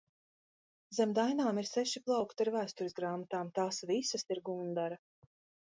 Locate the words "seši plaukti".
1.73-2.45